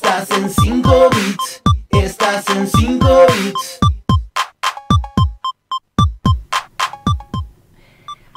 Estás 0.00 0.30
en 0.30 0.48
5 0.48 1.10
bits, 1.10 1.62
estás 1.90 2.48
en 2.50 2.68
5 2.68 2.77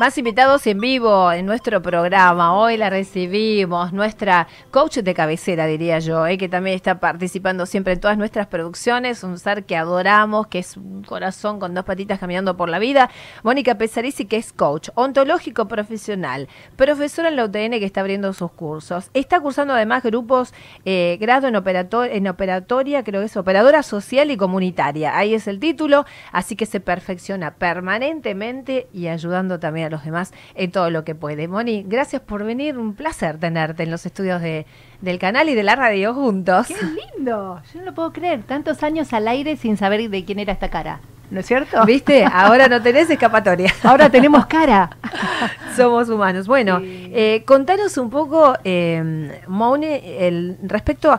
Más 0.02 0.18
invitados 0.18 0.66
en 0.66 0.80
vivo 0.80 1.32
en 1.32 1.46
nuestro 1.46 1.80
programa. 1.84 2.58
Hoy 2.58 2.76
la 2.76 2.90
recibimos, 2.90 3.94
nuestra 3.94 4.48
coach 4.72 4.98
de 4.98 5.14
cabecera, 5.14 5.68
diría 5.68 6.00
yo, 6.00 6.26
eh, 6.26 6.40
que 6.40 6.50
también 6.50 6.76
está 6.76 7.00
participando 7.00 7.68
siempre 7.68 7.94
en 7.94 8.00
todas 8.00 8.18
nuestras 8.18 8.48
producciones. 8.48 9.24
Un 9.24 9.38
ser 9.38 9.64
que 9.64 9.78
adoramos, 9.78 10.48
que 10.48 10.58
es 10.58 10.76
un 10.76 11.04
corazón 11.04 11.60
con 11.60 11.76
dos 11.76 11.86
patitas 11.86 12.18
caminando 12.18 12.58
por 12.58 12.68
la 12.68 12.80
vida. 12.80 13.12
Mónica 13.44 13.76
Pesarici, 13.76 14.26
que 14.26 14.38
es 14.38 14.52
coach, 14.54 14.90
ontológico 14.96 15.68
profesional, 15.68 16.48
profesora 16.78 17.30
en 17.30 17.36
la 17.36 17.46
UTN 17.46 17.78
que 17.78 17.86
está 17.86 18.02
abriendo 18.02 18.34
sus 18.34 18.52
cursos. 18.54 19.12
Está 19.14 19.40
cursando 19.40 19.76
además 19.76 20.02
grupos, 20.02 20.52
eh, 20.84 21.20
grado 21.22 21.48
en, 21.48 21.54
en 21.54 22.28
operatoria, 22.28 23.04
creo 23.04 23.22
que 23.22 23.28
es 23.28 23.38
operadora 23.38 23.84
social 23.84 24.32
y 24.32 24.38
comunitaria. 24.38 25.16
Ahí 25.16 25.36
es 25.36 25.48
el 25.48 25.60
título, 25.60 26.08
así 26.32 26.56
que 26.56 26.66
se 26.66 26.80
perfecciona 26.80 27.54
permanentemente 27.54 28.88
y 28.92 29.06
ayudando 29.06 29.60
también 29.60 29.91
los 29.92 30.04
demás 30.04 30.34
en 30.56 30.72
todo 30.72 30.90
lo 30.90 31.04
que 31.04 31.14
puede. 31.14 31.48
Moni, 31.48 31.84
gracias 31.88 32.22
por 32.22 32.44
venir, 32.44 32.78
un 32.78 32.96
placer 32.96 33.38
tenerte 33.38 33.84
en 33.84 33.92
los 33.92 34.06
estudios 34.06 34.42
de, 34.42 34.66
del 35.02 35.20
canal 35.20 35.50
y 35.50 35.56
de 35.56 35.64
la 35.64 35.76
radio 35.76 36.14
juntos. 36.14 36.68
¡Qué 36.68 36.76
lindo! 36.84 37.62
Yo 37.72 37.80
no 37.80 37.86
lo 37.86 37.94
puedo 37.94 38.12
creer, 38.12 38.44
tantos 38.44 38.82
años 38.82 39.14
al 39.14 39.28
aire 39.28 39.56
sin 39.58 39.78
saber 39.78 40.10
de 40.10 40.26
quién 40.26 40.40
era 40.40 40.54
esta 40.54 40.70
cara. 40.70 41.00
¿No 41.32 41.40
es 41.40 41.46
cierto? 41.46 41.86
¿Viste? 41.86 42.26
Ahora 42.32 42.68
no 42.68 42.82
tenés 42.82 43.10
escapatoria. 43.10 43.74
Ahora 43.84 44.10
tenemos 44.10 44.46
cara. 44.48 44.90
Somos 45.76 46.10
humanos. 46.10 46.46
Bueno, 46.46 46.80
eh, 46.84 47.44
contanos 47.46 47.98
un 47.98 48.10
poco, 48.10 48.56
eh, 48.64 49.42
Moni, 49.48 49.88
el, 49.88 50.58
respecto 50.64 51.18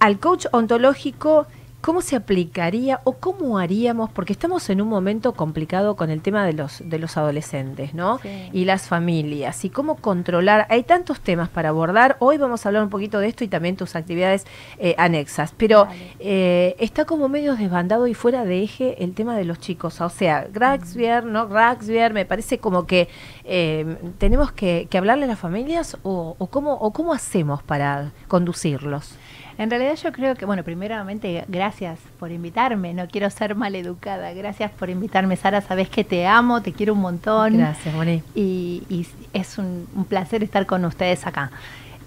al 0.00 0.18
coach 0.18 0.46
ontológico 0.50 1.46
¿Cómo 1.80 2.02
se 2.02 2.16
aplicaría 2.16 3.00
o 3.04 3.12
cómo 3.12 3.56
haríamos? 3.58 4.10
Porque 4.10 4.32
estamos 4.32 4.68
en 4.68 4.82
un 4.82 4.88
momento 4.88 5.32
complicado 5.34 5.94
con 5.94 6.10
el 6.10 6.22
tema 6.22 6.44
de 6.44 6.52
los, 6.52 6.82
de 6.84 6.98
los 6.98 7.16
adolescentes, 7.16 7.94
¿no? 7.94 8.18
Y 8.52 8.64
las 8.64 8.88
familias. 8.88 9.64
Y 9.64 9.70
cómo 9.70 9.94
controlar. 9.94 10.66
Hay 10.70 10.82
tantos 10.82 11.20
temas 11.20 11.48
para 11.48 11.68
abordar. 11.68 12.16
Hoy 12.18 12.36
vamos 12.36 12.66
a 12.66 12.70
hablar 12.70 12.82
un 12.82 12.90
poquito 12.90 13.20
de 13.20 13.28
esto 13.28 13.44
y 13.44 13.48
también 13.48 13.76
tus 13.76 13.94
actividades 13.94 14.44
eh, 14.78 14.96
anexas. 14.98 15.54
Pero 15.56 15.86
eh, 16.18 16.74
está 16.80 17.04
como 17.04 17.28
medio 17.28 17.54
desbandado 17.54 18.08
y 18.08 18.14
fuera 18.14 18.44
de 18.44 18.60
eje 18.64 19.04
el 19.04 19.14
tema 19.14 19.36
de 19.36 19.44
los 19.44 19.60
chicos. 19.60 20.00
O 20.00 20.10
sea, 20.10 20.48
Raxbier, 20.52 21.24
¿no? 21.24 21.46
Raxbier, 21.46 22.12
me 22.12 22.26
parece 22.26 22.58
como 22.58 22.86
que 22.86 23.08
eh, 23.44 23.96
tenemos 24.18 24.50
que, 24.50 24.88
hablarle 24.98 25.24
a 25.26 25.28
las 25.28 25.38
familias 25.38 25.96
o, 26.02 26.34
o, 26.38 26.46
cómo, 26.48 26.72
o 26.72 26.92
cómo 26.92 27.12
hacemos 27.12 27.62
para 27.62 28.10
conducirlos. 28.26 29.14
En 29.58 29.70
realidad 29.70 29.96
yo 29.96 30.12
creo 30.12 30.36
que, 30.36 30.44
bueno, 30.46 30.62
primeramente 30.62 31.44
gracias 31.48 31.98
por 32.20 32.30
invitarme, 32.30 32.94
no 32.94 33.08
quiero 33.08 33.28
ser 33.28 33.56
maleducada, 33.56 34.32
gracias 34.32 34.70
por 34.70 34.88
invitarme 34.88 35.34
Sara, 35.34 35.60
sabes 35.60 35.88
que 35.88 36.04
te 36.04 36.28
amo, 36.28 36.62
te 36.62 36.72
quiero 36.72 36.92
un 36.92 37.00
montón. 37.00 37.58
Gracias, 37.58 37.92
Moni. 37.92 38.22
Y, 38.36 39.04
es 39.32 39.58
un, 39.58 39.88
placer 40.08 40.44
estar 40.44 40.64
con 40.64 40.84
ustedes 40.84 41.26
acá. 41.26 41.50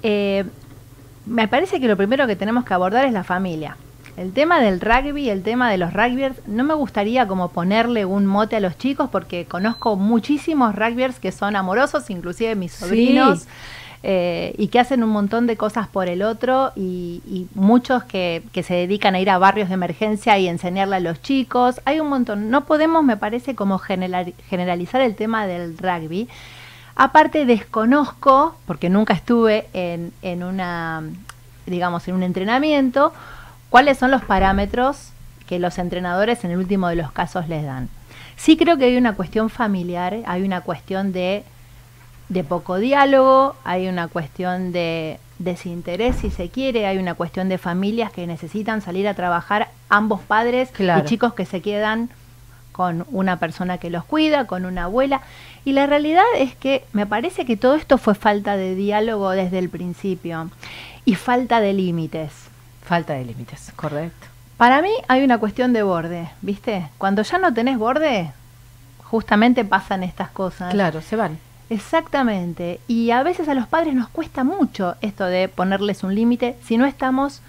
Eh, 0.02 0.46
me 1.26 1.50
parece 1.50 1.82
que 1.82 1.88
lo 1.90 1.98
primero 1.98 2.26
que 2.26 2.38
tenemos 2.38 2.64
que 2.64 2.74
abordar 2.74 3.06
es 3.06 3.12
la 3.12 3.26
familia. 3.26 3.76
El 4.16 4.32
tema 4.32 4.62
del 4.62 4.80
rugby, 4.80 5.30
el 5.30 5.44
tema 5.44 5.70
de 5.70 5.78
los 5.78 5.94
rugbyers, 5.94 6.36
no 6.48 6.64
me 6.64 6.74
gustaría 6.74 7.28
como 7.28 7.50
ponerle 7.50 8.06
un 8.06 8.26
mote 8.26 8.56
a 8.56 8.60
los 8.62 8.78
chicos 8.78 9.10
porque 9.10 9.46
conozco 9.46 9.98
muchísimos 9.98 10.76
rugbyers 10.76 11.20
que 11.20 11.32
son 11.32 11.56
amorosos, 11.58 12.10
inclusive 12.10 12.56
mis 12.56 12.72
sobrinos. 12.72 13.46
Eh, 14.04 14.56
y 14.58 14.70
que 14.70 14.80
hacen 14.80 15.04
un 15.04 15.12
montón 15.12 15.46
de 15.46 15.58
cosas 15.58 15.88
por 15.88 16.10
el 16.10 16.24
otro 16.24 16.72
y, 16.76 17.48
muchos 17.54 18.04
que, 18.04 18.42
se 18.64 18.74
dedican 18.74 19.14
a 19.14 19.20
ir 19.20 19.30
a 19.30 19.38
barrios 19.38 19.70
de 19.70 19.76
emergencia 19.76 20.40
y 20.40 20.48
enseñarle 20.48 20.96
a 20.96 21.00
los 21.00 21.22
chicos. 21.22 21.82
Hay 21.86 22.00
un 22.00 22.10
montón. 22.10 22.50
No 22.50 22.66
podemos, 22.66 23.04
me 23.04 23.18
parece, 23.18 23.54
como 23.54 23.78
generalizar 23.78 25.02
el 25.02 25.16
tema 25.16 25.46
del 25.46 25.78
rugby. 25.78 26.28
Aparte 26.96 27.46
desconozco, 27.46 28.56
porque 28.66 28.90
nunca 28.90 29.14
estuve 29.14 29.68
en, 29.74 30.12
en 30.24 30.44
una, 30.44 31.04
digamos, 31.68 32.08
en 32.08 32.16
un 32.16 32.24
entrenamiento, 32.24 33.14
cuáles 33.70 33.98
son 34.00 34.12
los 34.12 34.24
parámetros 34.24 35.12
que 35.48 35.60
los 35.60 35.78
entrenadores 35.78 36.44
en 36.44 36.52
el 36.52 36.58
último 36.58 36.88
de 36.88 36.96
los 36.96 37.12
casos 37.12 37.48
les 37.48 37.64
dan. 37.64 37.88
Sí 38.36 38.58
creo 38.58 38.78
que 38.78 38.86
hay 38.86 38.98
una 38.98 39.14
cuestión 39.14 39.50
familiar, 39.50 40.18
hay 40.26 40.42
una 40.42 40.62
cuestión 40.62 41.12
de 41.12 41.44
de 42.32 42.46
poco 42.46 42.78
diálogo, 42.78 43.56
hay 43.66 43.90
una 43.90 44.08
cuestión 44.08 44.72
de 44.72 45.20
desinterés 45.38 46.16
si 46.16 46.30
se 46.30 46.48
quiere, 46.48 46.88
hay 46.88 46.98
una 46.98 47.14
cuestión 47.14 47.50
de 47.50 47.58
familias 47.58 48.10
que 48.14 48.26
necesitan 48.26 48.82
salir 48.82 49.06
a 49.10 49.16
trabajar 49.16 49.68
ambos 49.90 50.22
padres 50.22 50.72
y 50.80 51.04
chicos 51.04 51.34
que 51.34 51.46
se 51.46 51.62
quedan 51.62 52.10
con 52.72 53.06
una 53.12 53.38
persona 53.38 53.80
que 53.80 53.90
los 53.90 54.06
cuida, 54.06 54.48
con 54.48 54.66
una 54.66 54.86
abuela. 54.86 55.24
Y 55.66 55.74
la 55.74 55.88
realidad 55.88 56.24
es 56.38 56.56
que 56.56 56.86
me 56.94 57.06
parece 57.06 57.46
que 57.46 57.58
todo 57.58 57.76
esto 57.76 57.98
fue 57.98 58.16
falta 58.16 58.56
de 58.56 58.76
diálogo 58.76 59.32
desde 59.32 59.60
el 59.60 59.68
principio 59.68 60.50
y 61.04 61.16
falta 61.16 61.60
de 61.60 61.74
límites. 61.74 62.32
Falta 62.82 63.12
de 63.12 63.26
límites, 63.26 63.74
correcto. 63.76 64.28
Para 64.56 64.82
mí 64.82 64.94
hay 65.10 65.26
una 65.26 65.38
cuestión 65.38 65.74
de 65.74 65.84
borde, 65.84 66.30
¿viste? 66.42 66.88
Cuando 66.98 67.24
ya 67.24 67.40
no 67.40 67.54
tenés 67.54 67.78
borde, 67.78 68.32
justamente 69.04 69.66
pasan 69.66 70.04
estas 70.04 70.30
cosas. 70.30 70.72
Claro, 70.72 71.02
se 71.02 71.18
van. 71.18 71.38
Exactamente. 71.72 72.82
Y 72.90 73.12
a 73.12 73.24
veces 73.24 73.48
a 73.48 73.54
los 73.54 73.66
padres 73.66 73.94
nos 73.94 74.10
cuesta 74.10 74.44
mucho 74.44 74.96
esto 75.00 75.24
de 75.24 75.48
ponerles 75.48 76.04
un 76.04 76.14
límite 76.14 76.58
si 76.66 76.76
no 76.76 76.86
estamos 76.86 77.42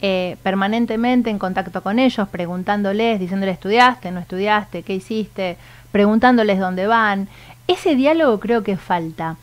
eh, 0.00 0.36
permanentemente 0.44 1.30
en 1.30 1.40
contacto 1.40 1.82
con 1.82 1.98
ellos, 1.98 2.28
preguntándoles, 2.28 3.18
diciéndoles, 3.18 3.54
¿estudiaste? 3.54 4.12
¿No 4.12 4.20
estudiaste? 4.20 4.84
¿Qué 4.84 4.94
hiciste? 4.94 5.56
Preguntándoles 5.90 6.60
dónde 6.60 6.86
van. 6.86 7.26
Ese 7.66 7.96
diálogo 7.96 8.38
creo 8.38 8.62
que 8.62 8.76
falta. 8.76 9.34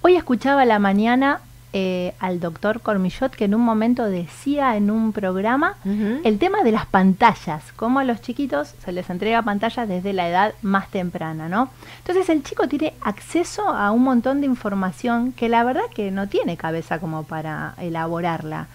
Hoy 0.00 0.14
escuchaba 0.14 0.64
la 0.64 0.78
mañana 0.78 1.40
eh, 1.74 2.12
al 2.18 2.38
doctor 2.38 2.82
Cormillot 2.82 3.34
que 3.34 3.46
en 3.46 3.54
un 3.54 3.62
momento 3.62 4.04
decía 4.04 4.76
en 4.76 4.90
un 4.90 5.12
programa 5.12 5.76
el 6.22 6.38
tema 6.38 6.62
de 6.62 6.70
las 6.70 6.84
pantallas, 6.84 7.72
cómo 7.76 7.98
a 7.98 8.04
los 8.04 8.20
chiquitos 8.20 8.74
se 8.84 8.92
les 8.92 9.08
entrega 9.08 9.40
pantallas 9.40 9.88
desde 9.88 10.12
la 10.12 10.28
edad 10.28 10.54
más 10.60 10.88
temprana, 10.90 11.48
¿no? 11.48 11.70
Entonces 11.98 12.28
el 12.28 12.42
chico 12.42 12.68
tiene 12.68 12.92
acceso 13.00 13.68
a 13.68 13.90
un 13.90 14.02
montón 14.02 14.40
de 14.40 14.46
información 14.46 15.32
que 15.32 15.48
la 15.48 15.64
verdad 15.64 15.88
que 15.94 16.10
no 16.10 16.28
tiene 16.28 16.58
cabeza 16.58 16.98
como 16.98 17.22
para 17.22 17.74
elaborarla. 17.78 18.66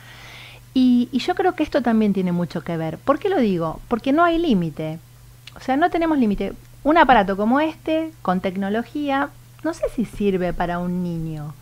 Y, 0.73 1.07
y 1.11 1.19
yo 1.19 1.35
creo 1.35 1.53
que 1.53 1.63
esto 1.63 1.83
también 1.83 2.13
tiene 2.13 2.31
mucho 2.31 2.63
que 2.63 2.77
ver. 2.77 2.97
¿Por 2.97 3.19
qué 3.19 3.29
lo 3.29 3.39
digo? 3.39 3.79
Porque 3.87 4.11
no 4.11 4.23
hay 4.23 4.39
límite. 4.39 4.97
O 5.55 5.59
sea, 5.59 5.77
no 5.77 5.91
tenemos 5.91 6.17
límite. 6.17 6.53
Un 6.83 6.97
aparato 6.97 7.37
como 7.37 7.59
este, 7.59 8.11
con 8.21 8.41
tecnología, 8.41 9.29
no 9.63 9.73
sé 9.73 9.83
si 9.95 10.05
sirve 10.05 10.53
para 10.53 10.79
un 10.79 11.03
niño. 11.03 11.53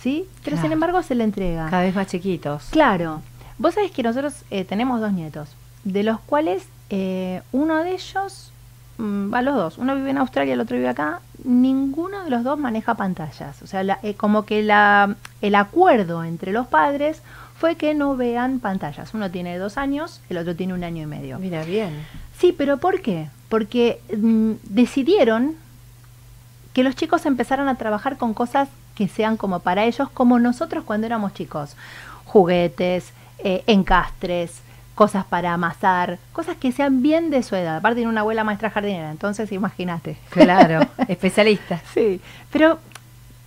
¿Sí? 0.00 0.26
Pero 0.44 0.60
sin 0.60 0.72
embargo 0.72 1.02
se 1.02 1.14
le 1.14 1.24
entrega. 1.24 1.68
Cada 1.70 1.82
vez 1.82 1.94
más 1.94 2.06
chiquitos. 2.06 2.64
Claro. 2.70 3.22
Vos 3.58 3.74
sabés 3.74 3.90
que 3.90 4.02
nosotros 4.02 4.44
eh, 4.50 4.64
tenemos 4.64 5.00
dos 5.00 5.12
nietos, 5.12 5.48
de 5.84 6.02
los 6.04 6.20
cuales 6.20 6.64
eh, 6.90 7.42
uno 7.52 7.82
de 7.82 7.92
ellos, 7.92 8.52
mm, 8.98 9.32
va 9.32 9.42
los 9.42 9.56
dos, 9.56 9.78
uno 9.78 9.96
vive 9.96 10.10
en 10.10 10.18
Australia, 10.18 10.54
el 10.54 10.60
otro 10.60 10.76
vive 10.76 10.88
acá, 10.88 11.20
ninguno 11.44 12.22
de 12.24 12.30
los 12.30 12.44
dos 12.44 12.58
maneja 12.58 12.94
pantallas. 12.94 13.60
O 13.62 13.66
sea, 13.66 13.98
eh, 14.02 14.14
como 14.14 14.44
que 14.44 14.62
la, 14.62 15.16
el 15.42 15.54
acuerdo 15.56 16.22
entre 16.22 16.52
los 16.52 16.68
padres 16.68 17.22
fue 17.58 17.74
que 17.74 17.94
no 17.94 18.16
vean 18.16 18.60
pantallas. 18.60 19.12
Uno 19.14 19.30
tiene 19.30 19.58
dos 19.58 19.76
años, 19.76 20.20
el 20.30 20.38
otro 20.38 20.54
tiene 20.54 20.74
un 20.74 20.84
año 20.84 21.02
y 21.02 21.06
medio. 21.06 21.40
Mira, 21.40 21.64
bien. 21.64 22.06
Sí, 22.38 22.54
pero 22.56 22.78
¿por 22.78 23.00
qué? 23.00 23.28
Porque 23.48 24.00
mm, 24.16 24.52
decidieron 24.62 25.56
que 26.72 26.84
los 26.84 26.94
chicos 26.94 27.26
empezaran 27.26 27.66
a 27.66 27.74
trabajar 27.74 28.16
con 28.16 28.34
cosas 28.34 28.68
que 28.98 29.06
sean 29.06 29.36
como 29.36 29.60
para 29.60 29.84
ellos, 29.84 30.10
como 30.10 30.40
nosotros 30.40 30.82
cuando 30.82 31.06
éramos 31.06 31.32
chicos. 31.32 31.76
Juguetes, 32.24 33.12
eh, 33.38 33.62
encastres, 33.68 34.60
cosas 34.96 35.24
para 35.24 35.52
amasar, 35.52 36.18
cosas 36.32 36.56
que 36.56 36.72
sean 36.72 37.00
bien 37.00 37.30
de 37.30 37.44
su 37.44 37.54
edad. 37.54 37.76
Aparte 37.76 37.98
tiene 37.98 38.10
una 38.10 38.22
abuela 38.22 38.42
maestra 38.42 38.70
jardinera, 38.70 39.12
entonces 39.12 39.52
imagínate. 39.52 40.18
Claro, 40.30 40.80
especialista. 41.08 41.80
Sí, 41.94 42.20
pero 42.50 42.80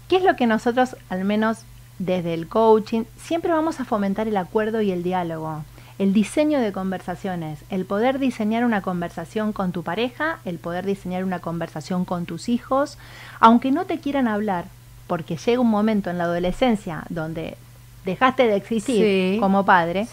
¿qué 0.08 0.16
es 0.16 0.24
lo 0.24 0.38
que 0.38 0.48
nosotros, 0.48 0.96
al 1.10 1.26
menos 1.26 1.66
desde 2.00 2.34
el 2.34 2.48
coaching, 2.48 3.04
siempre 3.22 3.52
vamos 3.52 3.82
a 3.82 3.86
fomentar 3.86 4.30
el 4.30 4.38
acuerdo 4.38 4.80
y 4.80 4.92
el 4.92 5.04
diálogo? 5.04 5.66
El 6.00 6.14
diseño 6.14 6.62
de 6.62 6.72
conversaciones, 6.72 7.60
el 7.70 7.84
poder 7.84 8.20
diseñar 8.20 8.64
una 8.64 8.82
conversación 8.82 9.52
con 9.52 9.74
tu 9.74 9.84
pareja, 9.84 10.40
el 10.46 10.60
poder 10.60 10.86
diseñar 10.86 11.26
una 11.26 11.40
conversación 11.40 12.06
con 12.06 12.26
tus 12.26 12.48
hijos, 12.48 12.98
aunque 13.42 13.72
no 13.72 13.84
te 13.84 14.00
quieran 14.00 14.30
hablar, 14.30 14.66
porque 15.12 15.36
llega 15.36 15.60
un 15.60 15.70
momento 15.70 16.10
en 16.10 16.18
la 16.18 16.24
adolescencia 16.24 17.04
donde 17.10 17.58
dejaste 18.06 18.48
de 18.48 18.56
existir 18.56 19.42
como 19.42 19.66
padre, 19.66 20.08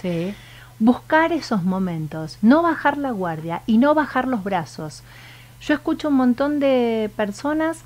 buscar 0.80 1.30
esos 1.30 1.62
momentos, 1.62 2.36
no 2.42 2.62
bajar 2.62 2.98
la 2.98 3.12
guardia 3.12 3.62
y 3.64 3.78
no 3.78 3.94
bajar 3.94 4.26
los 4.26 4.42
brazos. 4.42 5.04
Yo 5.60 5.74
escucho 5.74 6.08
un 6.08 6.14
montón 6.14 6.58
de 6.58 7.12
personas 7.14 7.82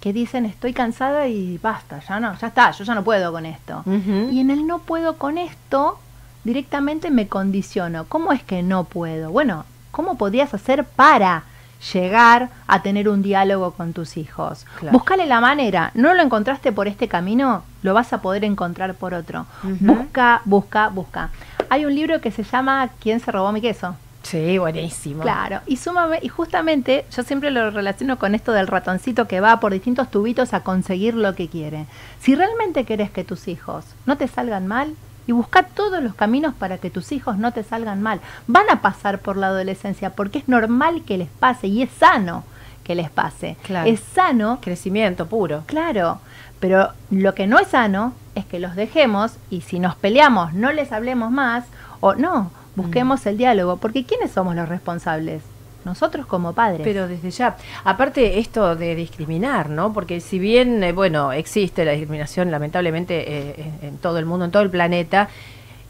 que 0.00 0.12
dicen 0.12 0.44
estoy 0.44 0.74
cansada 0.74 1.28
y 1.28 1.56
basta, 1.62 2.02
ya 2.06 2.20
no, 2.20 2.38
ya 2.38 2.48
está, 2.48 2.72
yo 2.72 2.84
ya 2.84 2.94
no 2.94 3.04
puedo 3.04 3.32
con 3.32 3.46
esto. 3.46 3.82
Y 4.30 4.40
en 4.40 4.50
el 4.50 4.66
no 4.66 4.80
puedo 4.80 5.16
con 5.16 5.38
esto 5.38 5.98
directamente 6.44 7.10
me 7.10 7.26
condiciono. 7.26 8.04
¿Cómo 8.04 8.32
es 8.32 8.42
que 8.42 8.62
no 8.62 8.84
puedo? 8.84 9.30
Bueno, 9.30 9.64
¿cómo 9.92 10.18
podrías 10.18 10.52
hacer 10.52 10.84
para 10.84 11.44
llegar 11.92 12.50
a 12.66 12.82
tener 12.82 13.08
un 13.08 13.22
diálogo 13.22 13.72
con 13.72 13.92
tus 13.92 14.16
hijos? 14.16 14.66
Claro. 14.78 14.92
Buscale 14.92 15.26
la 15.26 15.40
manera. 15.40 15.90
¿No 15.94 16.14
lo 16.14 16.22
encontraste 16.22 16.72
por 16.72 16.88
este 16.88 17.08
camino? 17.08 17.62
Lo 17.82 17.94
vas 17.94 18.12
a 18.12 18.20
poder 18.20 18.44
encontrar 18.44 18.94
por 18.94 19.14
otro. 19.14 19.46
Busca, 19.62 20.42
busca, 20.44 20.88
busca. 20.88 21.30
Hay 21.70 21.84
un 21.84 21.94
libro 21.94 22.20
que 22.20 22.30
se 22.30 22.42
llama 22.42 22.88
¿Quién 23.00 23.20
se 23.20 23.30
robó 23.30 23.52
mi 23.52 23.60
queso? 23.60 23.94
Sí, 24.22 24.58
buenísimo. 24.58 25.22
Claro, 25.22 25.60
y 25.66 25.76
súmame, 25.76 26.18
y 26.20 26.28
justamente 26.28 27.06
yo 27.10 27.22
siempre 27.22 27.50
lo 27.50 27.70
relaciono 27.70 28.18
con 28.18 28.34
esto 28.34 28.52
del 28.52 28.66
ratoncito 28.66 29.26
que 29.26 29.40
va 29.40 29.58
por 29.58 29.72
distintos 29.72 30.10
tubitos 30.10 30.52
a 30.52 30.62
conseguir 30.64 31.14
lo 31.14 31.34
que 31.34 31.48
quiere. 31.48 31.86
Si 32.20 32.34
realmente 32.34 32.84
querés 32.84 33.10
que 33.10 33.24
tus 33.24 33.48
hijos 33.48 33.86
no 34.04 34.18
te 34.18 34.28
salgan 34.28 34.66
mal, 34.66 34.94
y 35.28 35.32
busca 35.32 35.62
todos 35.62 36.02
los 36.02 36.14
caminos 36.14 36.54
para 36.54 36.78
que 36.78 36.90
tus 36.90 37.12
hijos 37.12 37.38
no 37.38 37.52
te 37.52 37.62
salgan 37.62 38.02
mal. 38.02 38.20
Van 38.48 38.68
a 38.70 38.80
pasar 38.80 39.20
por 39.20 39.36
la 39.36 39.48
adolescencia 39.48 40.10
porque 40.10 40.38
es 40.38 40.48
normal 40.48 41.02
que 41.04 41.18
les 41.18 41.28
pase 41.28 41.68
y 41.68 41.82
es 41.82 41.90
sano 41.90 42.42
que 42.82 42.94
les 42.96 43.10
pase. 43.10 43.56
Claro. 43.62 43.88
Es 43.88 44.00
sano 44.00 44.58
Crecimiento 44.62 45.26
puro. 45.26 45.62
Claro, 45.66 46.18
pero 46.58 46.88
lo 47.10 47.34
que 47.34 47.46
no 47.46 47.58
es 47.58 47.68
sano 47.68 48.14
es 48.34 48.46
que 48.46 48.58
los 48.58 48.74
dejemos 48.74 49.32
y 49.50 49.60
si 49.60 49.78
nos 49.78 49.94
peleamos 49.94 50.54
no 50.54 50.72
les 50.72 50.90
hablemos 50.92 51.30
más 51.30 51.66
o 52.00 52.14
no, 52.14 52.50
busquemos 52.74 53.24
Mm. 53.24 53.28
el 53.28 53.36
diálogo, 53.36 53.76
porque 53.76 54.04
¿quiénes 54.04 54.30
somos 54.30 54.56
los 54.56 54.68
responsables? 54.68 55.42
Nosotros 55.84 56.26
como 56.26 56.52
padres. 56.52 56.80
Pero 56.84 57.08
desde 57.08 57.30
ya, 57.30 57.56
aparte 57.84 58.38
esto 58.40 58.76
de 58.76 58.94
discriminar, 58.94 59.70
¿no? 59.70 59.92
Porque 59.92 60.20
si 60.20 60.38
bien, 60.38 60.82
eh, 60.82 60.92
bueno, 60.92 61.32
existe 61.32 61.84
la 61.84 61.92
discriminación 61.92 62.50
lamentablemente 62.50 63.24
eh, 63.50 63.72
en, 63.82 63.88
en 63.88 63.96
todo 63.98 64.18
el 64.18 64.26
mundo, 64.26 64.44
en 64.44 64.50
todo 64.50 64.62
el 64.62 64.70
planeta, 64.70 65.28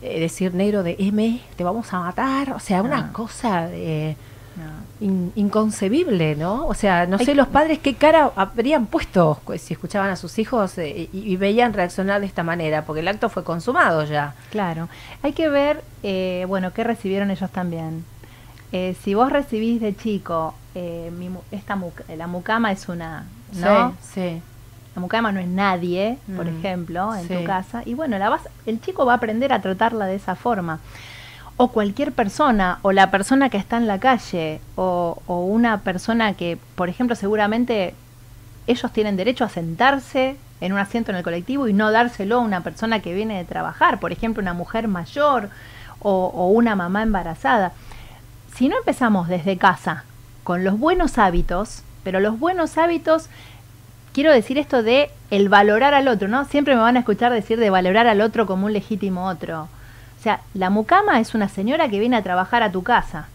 eh, 0.02 0.20
decir 0.20 0.54
negro 0.54 0.82
de 0.82 0.94
M, 1.00 1.40
te 1.56 1.64
vamos 1.64 1.92
a 1.92 2.00
matar, 2.00 2.52
o 2.52 2.60
sea, 2.60 2.82
una 2.82 3.12
cosa 3.12 3.68
No. 4.56 4.64
in- 5.00 5.32
inconcebible, 5.36 6.36
¿no? 6.36 6.66
O 6.66 6.74
sea, 6.74 7.06
no 7.06 7.16
Hay 7.18 7.24
sé 7.24 7.34
los 7.34 7.48
padres 7.48 7.78
qué 7.78 7.94
cara 7.94 8.30
habrían 8.36 8.86
puesto 8.86 9.40
si 9.58 9.74
escuchaban 9.74 10.10
a 10.10 10.16
sus 10.16 10.38
hijos 10.38 10.76
eh, 10.78 11.08
y, 11.12 11.32
y 11.32 11.36
veían 11.36 11.72
reaccionar 11.72 12.20
de 12.20 12.26
esta 12.26 12.42
manera, 12.44 12.84
porque 12.84 13.00
el 13.00 13.08
acto 13.08 13.28
fue 13.28 13.42
consumado 13.42 14.04
ya. 14.04 14.34
Claro, 14.50 14.88
hay 15.22 15.32
que 15.32 15.48
ver, 15.48 15.82
eh, 16.02 16.44
bueno, 16.46 16.72
qué 16.72 16.84
recibieron 16.84 17.30
ellos 17.30 17.50
también. 17.50 18.04
Eh, 18.72 18.94
si 19.02 19.14
vos 19.14 19.30
recibís 19.32 19.80
de 19.80 19.96
chico, 19.96 20.54
eh, 20.74 21.10
mi 21.16 21.30
esta 21.50 21.74
muc- 21.76 22.04
la 22.16 22.26
mucama 22.26 22.70
es 22.72 22.88
una, 22.88 23.24
¿no? 23.54 23.94
Sí, 24.02 24.20
sí. 24.30 24.42
La 24.94 25.00
mucama 25.00 25.32
no 25.32 25.40
es 25.40 25.46
nadie, 25.48 26.18
por 26.36 26.46
Mm, 26.46 26.58
ejemplo, 26.58 27.14
en 27.14 27.28
sí. 27.28 27.34
tu 27.34 27.44
casa. 27.44 27.82
Y 27.86 27.94
bueno, 27.94 28.18
la 28.18 28.28
vas, 28.28 28.42
el 28.66 28.80
chico 28.80 29.06
va 29.06 29.12
a 29.12 29.16
aprender 29.16 29.52
a 29.52 29.60
tratarla 29.62 30.06
de 30.06 30.16
esa 30.16 30.34
forma. 30.34 30.80
O 31.56 31.68
cualquier 31.68 32.12
persona, 32.12 32.78
o 32.82 32.92
la 32.92 33.10
persona 33.10 33.48
que 33.48 33.56
está 33.56 33.76
en 33.78 33.86
la 33.86 33.98
calle, 33.98 34.60
o, 34.76 35.20
o 35.26 35.44
una 35.44 35.78
persona 35.80 36.34
que, 36.34 36.58
por 36.74 36.88
ejemplo, 36.88 37.16
seguramente 37.16 37.94
ellos 38.66 38.92
tienen 38.92 39.16
derecho 39.16 39.44
a 39.44 39.48
sentarse 39.48 40.36
en 40.60 40.72
un 40.72 40.78
asiento 40.78 41.10
en 41.10 41.16
el 41.16 41.22
colectivo 41.24 41.68
y 41.68 41.72
no 41.72 41.90
dárselo 41.90 42.36
a 42.36 42.40
una 42.40 42.60
persona 42.62 43.00
que 43.00 43.14
viene 43.14 43.38
de 43.38 43.44
trabajar, 43.44 43.98
por 44.00 44.12
ejemplo, 44.12 44.42
una 44.42 44.52
mujer 44.54 44.88
mayor 44.88 45.48
o, 46.00 46.26
o 46.34 46.48
una 46.48 46.76
mamá 46.76 47.02
embarazada. 47.02 47.72
Si 48.58 48.68
no 48.68 48.76
empezamos 48.76 49.28
desde 49.28 49.56
casa 49.56 50.02
con 50.42 50.64
los 50.64 50.80
buenos 50.80 51.16
hábitos, 51.16 51.84
pero 52.02 52.18
los 52.18 52.40
buenos 52.40 52.76
hábitos 52.76 53.28
quiero 54.12 54.32
decir 54.32 54.58
esto 54.58 54.82
de 54.82 55.12
el 55.30 55.48
valorar 55.48 55.94
al 55.94 56.08
otro, 56.08 56.26
¿no? 56.26 56.44
Siempre 56.44 56.74
me 56.74 56.80
van 56.80 56.96
a 56.96 57.00
escuchar 57.00 57.32
decir 57.32 57.60
de 57.60 57.70
valorar 57.70 58.08
al 58.08 58.20
otro 58.20 58.46
como 58.46 58.66
un 58.66 58.72
legítimo 58.72 59.26
otro. 59.28 59.68
O 60.18 60.22
sea, 60.22 60.40
la 60.54 60.70
mucama 60.70 61.20
es 61.20 61.36
una 61.36 61.48
señora 61.48 61.88
que 61.88 62.00
viene 62.00 62.16
a 62.16 62.24
trabajar 62.24 62.64
a 62.64 62.72
tu 62.72 62.82
casa, 62.82 63.28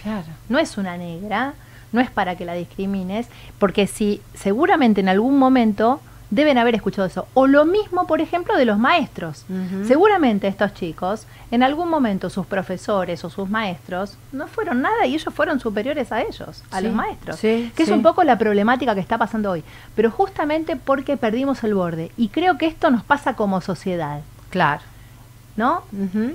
Claro. 0.00 0.28
no 0.48 0.60
es 0.60 0.78
una 0.78 0.96
negra, 0.96 1.54
no 1.90 2.00
es 2.00 2.08
para 2.10 2.36
que 2.36 2.44
la 2.44 2.54
discrimines, 2.54 3.26
porque 3.58 3.88
si 3.88 4.22
seguramente 4.34 5.00
en 5.00 5.08
algún 5.08 5.36
momento 5.36 6.00
deben 6.34 6.58
haber 6.58 6.74
escuchado 6.74 7.06
eso. 7.06 7.26
O 7.34 7.46
lo 7.46 7.64
mismo, 7.64 8.06
por 8.06 8.20
ejemplo, 8.20 8.56
de 8.56 8.64
los 8.64 8.78
maestros. 8.78 9.44
Seguramente 9.86 10.48
estos 10.48 10.74
chicos, 10.74 11.26
en 11.50 11.62
algún 11.62 11.88
momento 11.88 12.28
sus 12.28 12.44
profesores 12.46 13.24
o 13.24 13.30
sus 13.30 13.48
maestros 13.48 14.16
no 14.32 14.48
fueron 14.48 14.82
nada 14.82 15.06
y 15.06 15.14
ellos 15.14 15.32
fueron 15.32 15.60
superiores 15.60 16.10
a 16.10 16.22
ellos, 16.22 16.62
a 16.70 16.78
Sí, 16.78 16.84
los 16.84 16.92
maestros. 16.94 17.36
sí, 17.38 17.72
que 17.76 17.84
es 17.84 17.90
un 17.90 18.02
poco 18.02 18.24
la 18.24 18.36
problemática 18.36 18.94
que 18.94 19.00
está 19.00 19.16
pasando 19.16 19.50
hoy. 19.52 19.62
Pero 19.94 20.10
justamente 20.10 20.76
porque 20.76 21.16
perdimos 21.16 21.62
el 21.62 21.74
borde. 21.74 22.10
Y 22.16 22.28
creo 22.28 22.58
que 22.58 22.66
esto 22.66 22.90
nos 22.90 23.04
pasa 23.04 23.34
como 23.36 23.60
sociedad, 23.60 24.20
Claro. 24.50 24.82
¿no? 25.56 25.82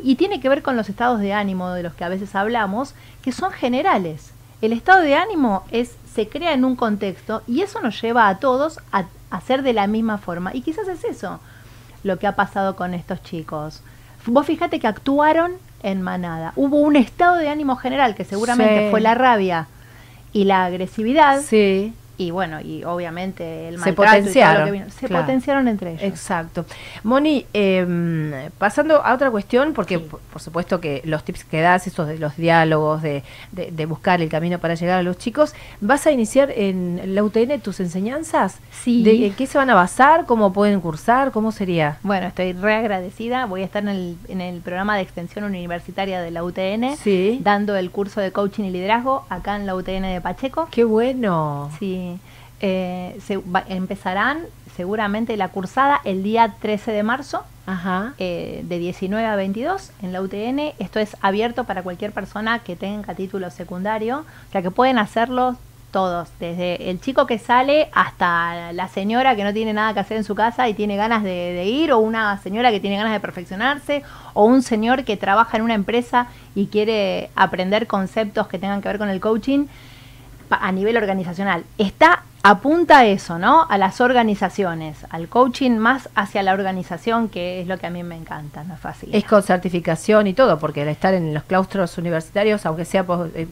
Y 0.03 0.15
tiene 0.15 0.39
que 0.39 0.47
ver 0.47 0.61
con 0.63 0.77
los 0.77 0.87
estados 0.87 1.19
de 1.19 1.33
ánimo 1.33 1.71
de 1.71 1.83
los 1.83 1.93
que 1.93 2.05
a 2.05 2.09
veces 2.09 2.35
hablamos, 2.35 2.93
que 3.21 3.33
son 3.33 3.51
generales. 3.51 4.31
El 4.61 4.71
estado 4.71 5.01
de 5.01 5.15
ánimo 5.15 5.65
es 5.71 5.95
se 6.15 6.27
crea 6.29 6.53
en 6.53 6.63
un 6.65 6.75
contexto 6.77 7.41
y 7.47 7.61
eso 7.61 7.79
nos 7.81 8.01
lleva 8.01 8.27
a 8.29 8.39
todos 8.39 8.79
a 8.93 9.05
hacer 9.29 9.61
de 9.63 9.73
la 9.73 9.87
misma 9.87 10.17
forma. 10.17 10.51
Y 10.53 10.61
quizás 10.61 10.87
es 10.87 11.03
eso 11.03 11.39
lo 12.03 12.17
que 12.19 12.27
ha 12.27 12.35
pasado 12.35 12.75
con 12.75 12.93
estos 12.93 13.21
chicos. 13.23 13.81
Vos 14.25 14.45
fíjate 14.45 14.79
que 14.79 14.87
actuaron 14.87 15.53
en 15.83 16.01
manada. 16.01 16.53
Hubo 16.55 16.77
un 16.77 16.95
estado 16.95 17.37
de 17.37 17.49
ánimo 17.49 17.75
general 17.77 18.15
que 18.15 18.25
seguramente 18.25 18.85
Sí. 18.85 18.91
fue 18.91 19.01
la 19.01 19.15
rabia 19.15 19.67
y 20.33 20.43
la 20.45 20.65
agresividad. 20.65 21.41
Sí. 21.41 21.93
Y 22.19 22.31
bueno, 22.31 22.59
y 22.59 22.83
obviamente 22.83 23.69
el 23.69 23.75
Se 23.79 23.93
maltrato 23.93 23.93
y 23.93 23.95
todo 23.95 24.05
lo 24.05 24.19
potenciaron, 24.19 24.65
que 24.65 24.71
vino. 24.71 24.85
Se 24.89 25.07
claro. 25.07 25.25
potenciaron 25.25 25.67
entre 25.69 25.91
ellos. 25.91 26.03
Exacto. 26.03 26.65
Moni, 27.03 27.45
eh, 27.53 28.49
pasando 28.57 29.01
a 29.05 29.13
otra 29.13 29.31
cuestión, 29.31 29.71
porque 29.73 29.97
Sí. 29.97 30.03
por, 30.09 30.19
por 30.19 30.41
supuesto 30.41 30.81
que 30.81 31.01
los 31.05 31.23
tips 31.23 31.45
que 31.45 31.61
das, 31.61 31.87
esos 31.87 32.07
de 32.07 32.17
los 32.19 32.35
diálogos, 32.35 33.01
de, 33.01 33.23
de- 33.53 33.71
de 33.71 33.85
buscar 33.85 34.21
el 34.21 34.27
camino 34.29 34.59
para 34.59 34.75
llegar 34.75 34.99
a 34.99 35.03
los 35.03 35.17
chicos, 35.17 35.53
¿vas 35.81 36.05
a 36.07 36.11
iniciar 36.11 36.51
en 36.51 37.15
la 37.15 37.23
UTN 37.23 37.59
tus 37.61 37.79
enseñanzas? 37.79 38.59
Sí. 38.71 39.01
¿De, 39.03 39.27
¿En 39.27 39.33
qué 39.33 39.47
se 39.47 39.57
van 39.57 39.69
a 39.69 39.75
basar? 39.75 40.25
¿Cómo 40.25 40.51
pueden 40.51 40.81
cursar? 40.81 41.31
¿Cómo 41.31 41.51
sería? 41.53 41.99
Bueno, 42.03 42.27
estoy 42.27 42.51
re 42.53 42.75
agradecida. 42.75 43.45
Voy 43.45 43.61
a 43.61 43.65
estar 43.65 43.81
en 43.83 43.89
el, 43.89 44.17
en 44.27 44.41
el 44.41 44.59
programa 44.61 44.95
de 44.97 45.03
extensión 45.03 45.45
universitaria 45.45 46.21
de 46.21 46.31
la 46.31 46.43
UTN, 46.43 46.97
Sí. 46.97 47.39
dando 47.41 47.75
el 47.77 47.91
curso 47.91 48.19
de 48.19 48.31
coaching 48.33 48.65
y 48.65 48.71
liderazgo 48.71 49.25
acá 49.29 49.55
en 49.55 49.65
la 49.65 49.73
UTN 49.75 50.03
de 50.13 50.19
Pacheco. 50.21 50.67
¡Qué 50.71 50.83
bueno! 50.83 51.69
Sí, 51.79 52.08
eh, 52.61 53.17
se, 53.25 53.37
va- 53.37 53.63
empezarán 53.69 54.39
seguramente 54.75 55.37
la 55.37 55.49
cursada 55.49 56.01
el 56.03 56.23
día 56.23 56.55
13 56.61 56.91
de 56.91 57.03
marzo. 57.03 57.43
Ajá. 57.65 58.13
eh, 58.17 58.61
de 58.63 58.79
19 58.79 59.23
a 59.27 59.35
22 59.35 59.91
en 60.01 60.11
la 60.11 60.21
UTN. 60.23 60.73
Esto 60.79 60.99
es 60.99 61.15
abierto 61.21 61.65
para 61.65 61.83
cualquier 61.83 62.11
persona 62.11 62.59
que 62.59 62.75
tenga 62.75 63.13
título 63.13 63.51
secundario, 63.51 64.25
o 64.47 64.51
sea 64.51 64.63
que 64.63 64.71
pueden 64.71 64.97
hacerlo 64.97 65.55
todos, 65.91 66.29
desde 66.39 66.89
el 66.89 66.99
chico 66.99 67.27
que 67.27 67.37
sale 67.37 67.89
hasta 67.93 68.73
la 68.73 68.87
señora 68.87 69.35
que 69.35 69.43
no 69.43 69.53
tiene 69.53 69.73
nada 69.73 69.93
que 69.93 69.99
hacer 69.99 70.17
en 70.17 70.23
su 70.23 70.33
casa 70.33 70.67
y 70.67 70.73
tiene 70.73 70.97
ganas 70.97 71.21
de, 71.23 71.29
de 71.29 71.65
ir, 71.65 71.91
o 71.91 71.99
una 71.99 72.37
señora 72.39 72.71
que 72.71 72.79
tiene 72.79 72.97
ganas 72.97 73.11
de 73.13 73.19
perfeccionarse, 73.19 74.01
o 74.33 74.45
un 74.45 74.63
señor 74.63 75.03
que 75.03 75.15
trabaja 75.17 75.57
en 75.57 75.63
una 75.63 75.75
empresa 75.75 76.25
y 76.55 76.67
quiere 76.67 77.29
aprender 77.35 77.85
conceptos 77.85 78.47
que 78.47 78.57
tengan 78.57 78.81
que 78.81 78.87
ver 78.87 78.97
con 78.97 79.09
el 79.09 79.19
coaching 79.19 79.65
a 80.57 80.71
nivel 80.71 80.97
organizacional. 80.97 81.63
Está 81.77 82.23
apunta 82.43 82.99
a 82.99 83.05
eso, 83.05 83.37
¿no? 83.37 83.65
A 83.69 83.77
las 83.77 83.99
organizaciones, 84.01 84.97
al 85.09 85.27
coaching 85.27 85.71
más 85.77 86.09
hacia 86.15 86.41
la 86.43 86.53
organización, 86.53 87.27
que 87.29 87.61
es 87.61 87.67
lo 87.67 87.77
que 87.77 87.87
a 87.87 87.89
mí 87.89 88.03
me 88.03 88.15
encanta, 88.15 88.63
no 88.63 88.75
es 88.75 88.79
fácil. 88.79 89.09
Es 89.13 89.25
con 89.25 89.43
certificación 89.43 90.27
y 90.27 90.33
todo, 90.33 90.57
porque 90.59 90.81
al 90.83 90.87
estar 90.87 91.13
en 91.13 91.33
los 91.33 91.43
claustros 91.43 91.97
universitarios, 91.97 92.65
aunque 92.65 92.85
sea 92.85 93.03
por 93.05 93.29
eh, 93.35 93.47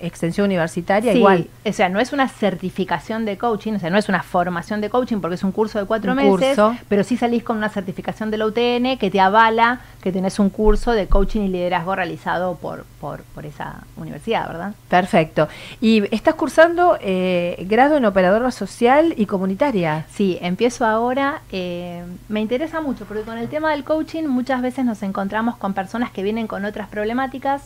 extensión 0.00 0.46
universitaria, 0.46 1.12
Sí, 1.12 1.18
igual. 1.18 1.46
o 1.64 1.72
sea, 1.72 1.88
no 1.88 2.00
es 2.00 2.12
una 2.12 2.28
certificación 2.28 3.24
de 3.24 3.38
coaching, 3.38 3.74
o 3.74 3.78
sea, 3.78 3.90
no 3.90 3.98
es 3.98 4.08
una 4.08 4.22
formación 4.22 4.80
de 4.80 4.90
coaching 4.90 5.18
porque 5.20 5.36
es 5.36 5.44
un 5.44 5.52
curso 5.52 5.78
de 5.78 5.84
cuatro 5.86 6.12
Un 6.12 6.16
meses, 6.16 6.56
curso. 6.56 6.76
pero 6.88 7.04
sí 7.04 7.16
salís 7.16 7.42
con 7.44 7.56
una 7.56 7.68
certificación 7.68 8.30
de 8.30 8.38
la 8.38 8.46
UTN 8.46 8.98
que 8.98 9.10
te 9.10 9.20
avala 9.20 9.80
que 10.02 10.10
tenés 10.10 10.38
un 10.40 10.50
curso 10.50 10.90
de 10.92 11.06
coaching 11.06 11.42
y 11.42 11.48
liderazgo 11.48 11.94
realizado 11.94 12.56
por, 12.56 12.84
por, 13.00 13.22
por 13.34 13.46
esa 13.46 13.84
universidad, 13.96 14.48
¿verdad? 14.48 14.72
Perfecto. 14.88 15.48
Y 15.80 16.12
estás 16.12 16.34
cursando 16.34 16.98
eh, 17.00 17.64
grado 17.68 17.96
en 17.96 18.04
social 18.50 19.14
y 19.16 19.26
comunitaria. 19.26 20.06
Sí, 20.10 20.38
empiezo 20.40 20.84
ahora. 20.84 21.42
eh, 21.52 22.04
me 22.28 22.40
interesa 22.40 22.80
mucho 22.80 23.04
porque 23.04 23.22
con 23.22 23.38
el 23.38 23.48
tema 23.48 23.72
del 23.72 23.84
coaching 23.84 24.24
muchas 24.24 24.62
veces 24.62 24.84
nos 24.84 25.02
encontramos 25.02 25.56
con 25.56 25.74
personas 25.74 26.10
que 26.10 26.22
vienen 26.22 26.46
con 26.46 26.64
otras 26.64 26.88
problemáticas 26.88 27.62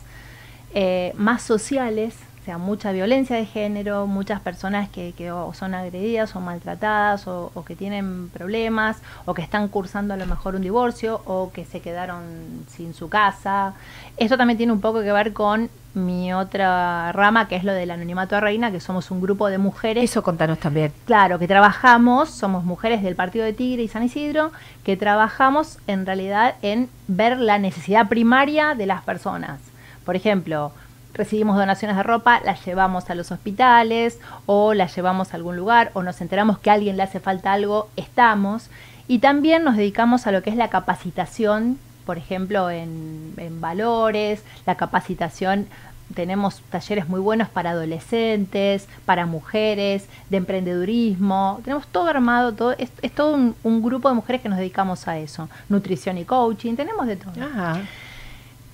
eh, 0.75 1.13
más 1.17 1.43
sociales, 1.43 2.15
sea, 2.47 2.59
mucha 2.59 2.93
violencia 2.93 3.37
de 3.37 3.45
género, 3.45 4.07
muchas 4.07 4.41
personas 4.41 4.89
que, 4.89 5.13
que 5.13 5.33
o 5.33 5.53
son 5.53 5.75
agredidas 5.75 6.35
o 6.37 6.41
maltratadas 6.41 7.27
o, 7.27 7.51
o, 7.55 7.65
que 7.65 7.75
tienen 7.75 8.29
problemas 8.31 8.99
o 9.25 9.35
que 9.35 9.43
están 9.43 9.69
cursando 9.69 10.15
a 10.15 10.17
lo 10.17 10.27
mejor 10.27 10.55
un 10.55 10.63
divorcio 10.63 11.21
o 11.27 11.51
que 11.53 11.65
se 11.65 11.81
quedaron 11.81 12.23
sin 12.69 12.95
su 12.95 13.09
casa. 13.09 13.75
Esto 14.17 14.39
también 14.39 14.57
tiene 14.57 14.73
un 14.73 14.81
poco 14.81 15.03
que 15.03 15.13
ver 15.13 15.33
con 15.33 15.69
mi 15.95 16.33
otra 16.33 17.11
rama, 17.13 17.49
que 17.49 17.57
es 17.57 17.65
lo 17.65 17.73
del 17.73 17.91
anonimato 17.91 18.37
a 18.37 18.41
reina, 18.41 18.71
que 18.71 18.81
somos 18.81 19.11
un 19.11 19.21
grupo 19.21 19.49
de 19.49 19.59
mujeres. 19.59 20.05
Eso 20.05 20.23
contanos 20.23 20.59
también. 20.59 20.93
Claro, 21.07 21.39
que 21.39 21.49
trabajamos, 21.49 22.31
somos 22.31 22.65
mujeres 22.65 23.03
del 23.03 23.17
Partido 23.17 23.45
de 23.45 23.55
Tigre 23.55 23.83
y 23.83 23.89
San 23.89 24.05
Isidro, 24.05 24.53
que 24.85 24.97
trabajamos 24.97 25.79
en 25.87 26.07
realidad 26.07 26.55
en 26.63 26.89
ver 27.09 27.39
la 27.39 27.59
necesidad 27.59 28.09
primaria 28.09 28.75
de 28.75 28.87
las 28.87 29.03
personas. 29.03 29.59
Por 30.05 30.15
ejemplo, 30.15 30.71
recibimos 31.17 31.57
donaciones 31.57 31.97
de 31.97 32.03
ropa, 32.03 32.41
las 32.45 32.65
llevamos 32.65 33.09
a 33.11 33.15
los 33.15 33.33
hospitales 33.33 34.19
o 34.47 34.75
las 34.75 34.95
llevamos 34.95 35.33
a 35.33 35.37
algún 35.37 35.57
lugar 35.57 35.91
o 35.95 36.03
nos 36.03 36.21
enteramos 36.21 36.59
que 36.59 36.71
a 36.71 36.75
alguien 36.75 36.97
le 36.97 37.03
hace 37.03 37.21
falta 37.21 37.53
algo, 37.53 37.89
estamos. 37.97 38.69
Y 39.09 39.21
también 39.21 39.65
nos 39.65 39.77
dedicamos 39.77 40.27
a 40.27 40.33
lo 40.33 40.43
que 40.43 40.51
es 40.51 40.57
la 40.57 40.69
capacitación 40.69 41.79
por 42.05 42.19
ejemplo, 42.19 42.71
en, 42.71 43.35
en, 43.37 43.61
valores, 43.61 44.45
la 44.65 44.77
capacitación 44.77 45.67
tenemos 46.15 46.63
talleres 46.71 47.09
muy 47.09 47.21
buenos 47.21 47.49
para 47.49 47.71
adolescentes, 47.71 48.87
para 49.05 49.27
mujeres, 49.27 50.07
de 50.31 50.37
emprendedurismo. 50.37 51.61
Tenemos 51.65 51.87
todo 51.89 52.09
armado, 52.09 52.53
todo, 52.53 52.73
es, 52.79 52.91
es 53.03 53.13
todo 53.13 53.35
un, 53.35 53.83
grupo 53.83 54.09
de 54.09 54.15
mujeres 54.15 54.41
que 54.41 54.49
nos 54.49 54.59
dedicamos 54.59 55.09
a 55.09 55.19
eso. 55.19 55.49
Nutrición 55.69 56.19
y 56.19 56.25
coaching, 56.25 56.77
tenemos 56.77 57.07
de 57.07 57.17
todo. 57.17 57.33
Ajá. 57.43 57.81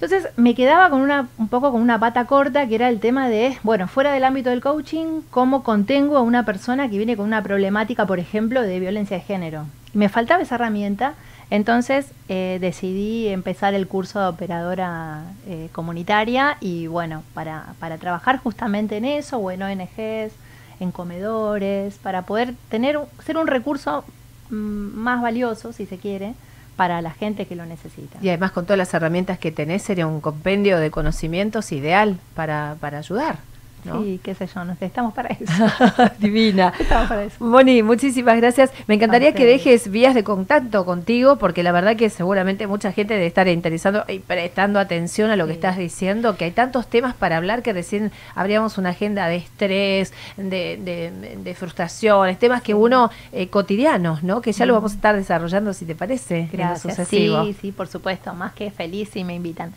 Entonces 0.03 0.29
me 0.37 0.57
quedaba 0.57 0.91
con 0.91 1.01
una, 1.01 1.29
un 1.39 1.47
poco 1.47 1.71
con 1.71 1.81
una 1.81 2.01
pata 2.01 2.25
corta, 2.25 2.67
que 2.67 2.75
era 2.75 2.89
el 2.89 2.99
tema 2.99 3.29
de, 3.29 3.57
bueno, 3.63 3.87
fuera 3.87 4.13
del 4.13 4.25
ámbito 4.25 4.51
del 4.51 4.61
coaching, 4.61 5.23
cómo 5.31 5.63
contengo 5.63 6.17
a 6.17 6.23
una 6.23 6.45
persona 6.45 6.91
que 6.91 6.97
viene 6.97 7.17
con 7.17 7.25
una 7.25 7.43
problemática, 7.43 8.05
por 8.05 8.19
ejemplo, 8.19 8.63
de 8.63 8.81
violencia 8.81 9.17
de 9.17 9.23
género. 9.23 9.67
Me 9.95 10.09
faltaba 10.09 10.43
esa 10.43 10.57
herramienta 10.57 11.15
entonces 11.53 12.13
eh, 12.31 12.57
decidí 12.63 13.29
empezar 13.29 13.75
el 13.75 13.87
curso 13.87 14.19
de 14.19 14.27
operadora 14.27 15.23
eh, 15.47 15.69
comunitaria 15.73 16.57
y 16.61 16.87
bueno, 16.87 17.23
para, 17.35 17.75
para, 17.79 17.99
trabajar 17.99 18.39
justamente 18.39 18.97
en 18.97 19.05
eso, 19.05 19.37
o 19.37 19.51
en 19.51 19.63
ONGs, 19.63 20.33
en 20.81 20.93
comedores, 20.93 21.99
para 21.99 22.23
poder 22.23 22.55
tener 22.71 22.99
ser 23.23 23.37
un 23.37 23.49
recurso 23.49 24.03
mmm, 24.49 24.57
más 24.57 25.21
valioso, 25.21 25.75
si 25.75 25.85
se 25.85 25.99
quiere, 25.99 26.33
para 26.77 27.03
la 27.03 27.11
gente 27.11 27.47
que 27.47 27.57
lo 27.57 27.67
necesita. 27.67 28.19
Y 28.23 28.29
además 28.29 28.53
con 28.53 28.65
todas 28.65 28.79
las 28.79 28.93
herramientas 28.95 29.39
que 29.39 29.53
tenés, 29.53 29.83
sería 29.83 30.07
un 30.07 30.21
compendio 30.21 30.79
de 30.79 30.91
conocimientos 30.91 31.73
ideal 31.73 32.19
para, 32.35 32.77
para 32.81 32.99
ayudar. 32.99 33.39
¿No? 33.85 34.03
Sí, 34.03 34.21
qué 34.23 34.35
sé 34.35 34.47
yo, 34.47 34.65
no 34.65 34.77
sé, 34.77 34.87
estamos 34.87 35.13
para 35.13 35.31
eso. 35.31 35.53
Divina. 36.19 36.73
Estamos 36.79 37.09
para 37.09 37.25
eso. 37.25 37.45
Moni, 37.45 37.83
muchísimas 37.83 38.37
gracias. 38.37 38.71
Me 38.87 38.95
encantaría 38.95 39.33
que 39.35 39.45
dejes 39.45 39.91
vías 39.91 40.15
de 40.15 40.23
contacto 40.23 40.85
contigo, 40.85 41.37
porque 41.37 41.63
la 41.63 41.73
verdad 41.73 41.97
que 41.97 42.09
seguramente 42.11 42.67
mucha 42.67 42.93
gente 42.93 43.15
debe 43.15 43.27
estar 43.27 43.49
interesando 43.49 44.05
y 44.09 44.21
prestando 44.21 44.79
atención 44.79 45.31
a 45.31 45.37
lo 45.37 45.45
sí. 45.45 45.49
que 45.49 45.55
estás 45.55 45.77
diciendo, 45.77 46.37
que 46.37 46.45
hay 46.45 46.53
tantos 46.53 46.87
temas 46.87 47.15
para 47.15 47.37
hablar 47.37 47.63
que 47.63 47.73
recién 47.73 48.13
abríamos 48.35 48.79
una 48.79 48.91
agenda 48.91 49.27
de 49.27 49.37
estrés, 49.37 50.13
de, 50.37 50.79
de, 50.83 51.37
de 51.43 51.55
frustraciones, 51.55 52.39
temas 52.39 52.63
que 52.63 52.75
uno 52.75 53.11
eh, 53.33 53.49
cotidianos, 53.49 54.23
¿no? 54.23 54.41
Que 54.41 54.53
ya 54.53 54.67
lo 54.67 54.75
vamos 54.75 54.93
a 54.93 54.95
estar 54.97 55.17
desarrollando, 55.17 55.73
si 55.73 55.85
te 55.85 55.95
parece. 55.95 56.49
Gracias. 56.53 57.09
Sí, 57.09 57.57
sí, 57.61 57.73
por 57.73 57.89
supuesto, 57.89 58.33
más 58.35 58.53
que 58.53 58.71
feliz 58.71 59.11
si 59.13 59.25
me 59.25 59.35
invitan. 59.35 59.73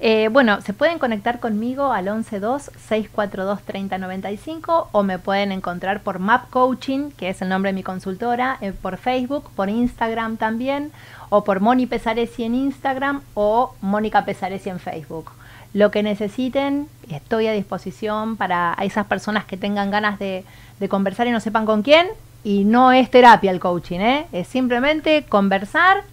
Eh, 0.00 0.28
bueno, 0.32 0.60
se 0.62 0.72
pueden 0.72 0.98
conectar 0.98 1.40
conmigo 1.40 1.92
al 1.92 2.04
112 2.04 2.70
642 2.88 3.49
3095 3.58 4.88
o 4.92 5.02
me 5.02 5.18
pueden 5.18 5.52
encontrar 5.52 6.02
por 6.02 6.18
Map 6.18 6.48
Coaching, 6.50 7.10
que 7.10 7.28
es 7.28 7.42
el 7.42 7.48
nombre 7.48 7.70
de 7.70 7.74
mi 7.74 7.82
consultora, 7.82 8.58
eh, 8.60 8.72
por 8.72 8.96
Facebook, 8.96 9.50
por 9.56 9.68
Instagram 9.68 10.36
también, 10.36 10.92
o 11.28 11.44
por 11.44 11.60
Moni 11.60 11.86
Pesaresi 11.86 12.44
en 12.44 12.54
Instagram 12.54 13.22
o 13.34 13.74
Mónica 13.80 14.24
Pesaresi 14.24 14.70
en 14.70 14.78
Facebook. 14.78 15.32
Lo 15.72 15.90
que 15.90 16.02
necesiten, 16.02 16.88
estoy 17.10 17.46
a 17.46 17.52
disposición 17.52 18.36
para 18.36 18.76
esas 18.82 19.06
personas 19.06 19.44
que 19.44 19.56
tengan 19.56 19.90
ganas 19.90 20.18
de, 20.18 20.44
conversar 20.88 21.26
y 21.26 21.30
no 21.30 21.40
sepan 21.40 21.66
con 21.66 21.82
quién. 21.82 22.08
Y 22.42 22.64
no 22.64 22.90
es 22.90 23.10
terapia 23.10 23.50
el 23.50 23.60
coaching, 23.60 24.00
¿eh? 24.00 24.26
es 24.32 24.48
simplemente 24.48 25.24
conversar 25.28 26.04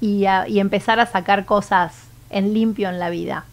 y 0.00 0.24
empezar 0.58 1.00
a 1.00 1.06
sacar 1.06 1.44
cosas 1.44 2.06
en 2.30 2.54
limpio 2.54 2.88
en 2.88 2.98
la 2.98 3.10
vida. 3.10 3.44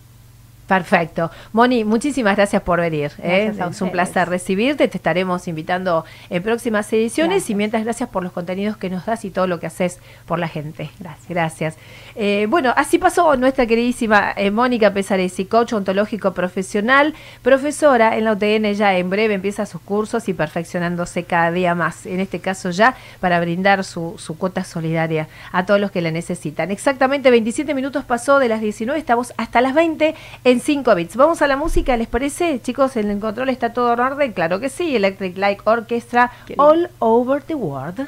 Perfecto. 0.68 1.30
Moni, 1.52 1.84
muchísimas 1.84 2.38
gracias 2.38 2.62
por 2.62 2.80
venir. 2.80 3.12
¿eh? 3.22 3.54
Es 3.70 3.82
un 3.82 3.92
placer 3.92 4.30
recibirte. 4.30 4.88
Te 4.88 4.98
estaremos 4.98 5.48
invitando 5.48 6.06
en 6.30 6.42
próximas 6.42 6.92
ediciones 6.94 7.36
gracias. 7.36 7.50
y 7.50 7.56
mientras 7.56 7.84
gracias 7.84 8.10
por 8.10 8.24
los 8.24 8.32
contenidos 8.32 8.78
que 8.78 8.90
nos 8.90 9.06
das 9.06 9.26
y 9.26 9.30
todo 9.30 9.46
lo 9.46 9.60
que 9.60 9.68
haces 9.68 10.00
por 10.26 10.40
la 10.40 10.48
gente. 10.48 10.90
Gracias. 11.00 11.28
Gracias. 11.30 11.78
Eh, 12.16 12.48
bueno, 12.50 12.74
así 12.78 12.98
pasó 12.98 13.36
nuestra 13.36 13.66
queridísima 13.66 14.34
eh, 14.38 14.52
Mónica 14.52 14.94
Pesaresi, 14.94 15.46
coach 15.46 15.74
ontológico 15.74 16.34
profesional, 16.34 17.14
profesora 17.42 18.18
en 18.18 18.24
la 18.24 18.34
UTN 18.34 18.74
ya 18.74 18.98
en 18.98 19.10
breve 19.10 19.34
empieza 19.34 19.66
sus 19.66 19.82
cursos 19.82 20.30
y 20.30 20.34
perfeccionándose 20.34 21.24
cada 21.24 21.52
día 21.52 21.76
más. 21.76 22.06
En 22.06 22.20
este 22.20 22.40
caso 22.40 22.70
ya 22.70 22.96
para 23.20 23.40
brindar 23.42 23.84
su, 23.84 24.16
su 24.18 24.38
cuota 24.38 24.64
solidaria 24.64 25.28
a 25.52 25.66
todos 25.66 25.80
los 25.80 25.92
que 25.92 26.02
la 26.02 26.12
necesitan. 26.12 26.72
Exactamente 26.72 27.30
27 27.30 27.74
minutos 27.74 28.06
pasó 28.06 28.40
de 28.40 28.48
las 28.48 28.62
19, 28.62 28.98
estamos 28.98 29.34
hasta 29.38 29.60
las 29.60 29.74
20 29.74 30.16
en 30.44 30.60
5 30.64 30.96
bits. 30.96 31.18
Vamos 31.18 31.42
a 31.42 31.48
la 31.48 31.58
música, 31.58 31.98
¿les 31.98 32.08
parece? 32.08 32.62
Chicos, 32.62 32.96
en 32.96 33.12
el 33.12 33.20
control 33.20 33.50
está 33.50 33.74
todo 33.74 33.94
en 33.94 34.00
orden. 34.00 34.32
Claro 34.32 34.62
que 34.62 34.70
sí, 34.70 34.96
Electric 34.96 35.38
Light 35.38 35.60
Orchestra 35.66 36.32
All 36.56 36.90
Over 37.00 37.44
the 37.44 37.56
World. 37.56 38.08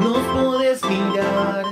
Nos 0.00 0.18
podés 0.32 0.82
mirar 0.84 1.64